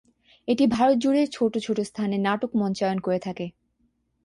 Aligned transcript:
এটি 0.47 0.65
ভারত 0.67 0.95
জুড়ে 0.97 1.21
ছোট 1.27 1.53
ছোট 1.57 1.77
স্থানে 1.81 2.15
নাটক 2.17 2.51
মঞ্চায়ন 2.55 2.99
করে 2.99 3.19
থাকে। 3.19 3.45